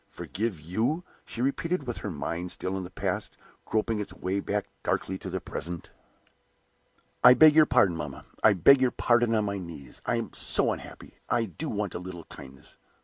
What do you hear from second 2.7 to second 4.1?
in the past, groping